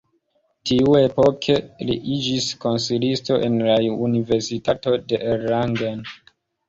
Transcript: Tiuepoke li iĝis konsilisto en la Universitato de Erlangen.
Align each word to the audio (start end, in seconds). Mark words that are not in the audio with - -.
Tiuepoke 0.69 1.57
li 1.89 1.97
iĝis 2.15 2.47
konsilisto 2.65 3.37
en 3.49 3.59
la 3.67 3.77
Universitato 4.09 4.97
de 5.13 5.21
Erlangen. 5.35 6.03